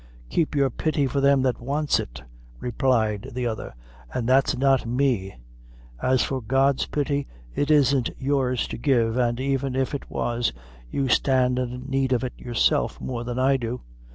"Keep 0.31 0.55
your 0.55 0.71
pity 0.71 1.05
for 1.05 1.21
them 1.21 1.43
that 1.43 1.61
wants 1.61 1.99
it," 1.99 2.23
replied 2.59 3.29
the 3.33 3.45
other, 3.45 3.75
"an' 4.11 4.25
that's 4.25 4.57
not 4.57 4.87
me. 4.87 5.35
As 6.01 6.23
for 6.23 6.41
God's 6.41 6.87
pity, 6.87 7.27
it 7.53 7.69
isn't 7.69 8.09
yours 8.17 8.67
to 8.69 8.79
give, 8.79 9.15
and 9.15 9.39
even 9.39 9.75
if 9.75 9.93
it 9.93 10.09
was, 10.09 10.53
you 10.89 11.07
stand 11.07 11.59
in 11.59 11.87
need 11.87 12.13
of 12.13 12.23
it 12.23 12.33
yourself 12.35 12.99
more 12.99 13.23
than 13.23 13.37
I 13.37 13.57
do. 13.57 13.81